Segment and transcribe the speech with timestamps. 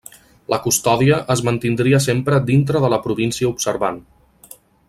[0.53, 4.05] La custòdia es mantindria sempre dintre de la província observant.